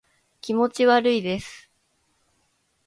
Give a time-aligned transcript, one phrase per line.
[0.41, 1.69] 気持ち悪いです